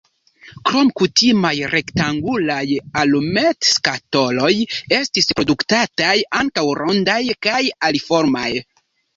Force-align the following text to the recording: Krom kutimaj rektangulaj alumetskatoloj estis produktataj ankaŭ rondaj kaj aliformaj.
Krom 0.67 0.87
kutimaj 0.99 1.51
rektangulaj 1.73 2.63
alumetskatoloj 3.03 4.51
estis 5.01 5.31
produktataj 5.41 6.17
ankaŭ 6.41 6.67
rondaj 6.83 7.23
kaj 7.49 7.61
aliformaj. 7.91 8.51